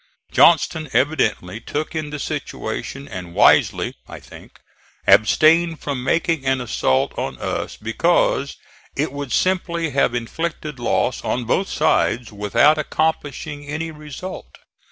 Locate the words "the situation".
2.09-3.07